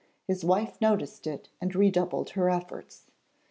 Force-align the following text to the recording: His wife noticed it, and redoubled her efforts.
His 0.25 0.43
wife 0.43 0.81
noticed 0.81 1.27
it, 1.27 1.49
and 1.61 1.75
redoubled 1.75 2.31
her 2.31 2.49
efforts. 2.49 3.05